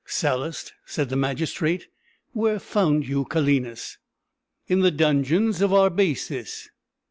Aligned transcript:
"Sallust," 0.03 0.73
said 0.83 1.09
the 1.09 1.15
magistrate, 1.15 1.85
"where 2.33 2.57
found 2.57 3.07
you 3.07 3.23
Calenus?" 3.23 3.99
"In 4.67 4.79
the 4.79 4.89
dungeons 4.89 5.61
of 5.61 5.71
Arbaces." 5.71 6.71